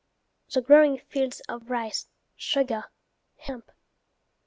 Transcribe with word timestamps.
the 0.51 0.63
growing 0.63 0.97
fields 0.97 1.41
of 1.41 1.69
rice, 1.69 2.07
sugar, 2.35 2.85
hemp! 3.37 3.71